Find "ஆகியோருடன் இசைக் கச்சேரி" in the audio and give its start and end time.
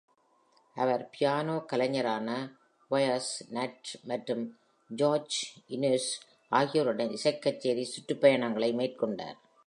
6.49-7.83